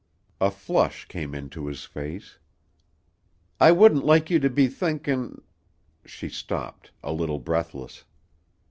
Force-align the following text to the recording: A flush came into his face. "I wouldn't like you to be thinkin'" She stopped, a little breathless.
A 0.39 0.49
flush 0.49 1.05
came 1.05 1.35
into 1.35 1.67
his 1.67 1.85
face. 1.85 2.39
"I 3.59 3.71
wouldn't 3.71 4.03
like 4.03 4.31
you 4.31 4.39
to 4.39 4.49
be 4.49 4.67
thinkin'" 4.67 5.43
She 6.05 6.27
stopped, 6.27 6.89
a 7.03 7.11
little 7.13 7.37
breathless. 7.37 8.03